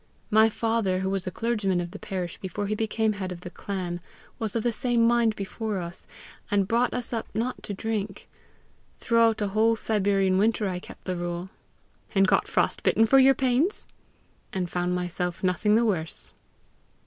[0.31, 4.01] My father, who was clergyman of the parish before he became head of the clan,
[4.39, 6.07] was of the same mind before us,
[6.49, 8.27] and brought us up not to drink.
[8.97, 11.51] Throughout a whole Siberian winter I kept the rule."
[12.15, 13.85] "And got frost bitten for your pains?"
[14.51, 16.33] "And found myself nothing the worse."